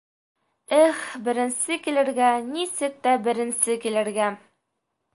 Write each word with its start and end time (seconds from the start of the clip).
Эх, 0.77 1.03
беренсе 1.27 1.77
килергә, 1.89 2.31
нисек 2.57 2.99
тә 3.07 3.17
беренсе 3.31 3.81
килергә! 3.87 4.35